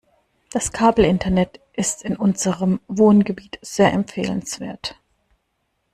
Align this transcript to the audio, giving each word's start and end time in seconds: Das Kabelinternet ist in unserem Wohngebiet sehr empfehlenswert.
Das 0.49 0.71
Kabelinternet 0.71 1.59
ist 1.73 2.01
in 2.01 2.15
unserem 2.17 2.79
Wohngebiet 2.87 3.59
sehr 3.61 3.93
empfehlenswert. 3.93 4.99